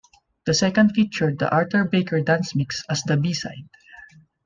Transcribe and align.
The 0.47 0.55
second 0.55 0.93
featured 0.95 1.37
the 1.37 1.51
Arthur 1.51 1.83
Baker 1.85 2.21
Dance 2.21 2.55
Mix 2.55 2.81
as 2.89 3.03
the 3.03 3.17
B-side. 3.17 3.69